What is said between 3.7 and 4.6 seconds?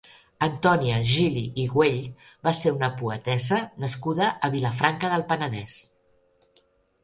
nascuda a